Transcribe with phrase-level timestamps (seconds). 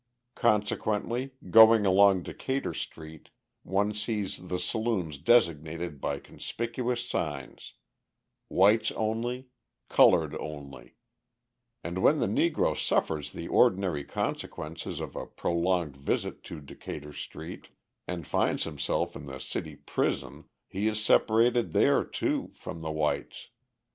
[0.33, 3.29] Consequently, going along Decatur Street,
[3.61, 7.75] one sees the saloons designated by conspicuous signs:
[8.47, 9.49] "WHITES ONLY"
[9.89, 10.95] "COLOURED ONLY"
[11.83, 17.69] And when the Negro suffers the ordinary consequences of a prolonged visit to Decatur Street,
[18.07, 23.49] and finds himself in the city prison, he is separated there, too, from the whites.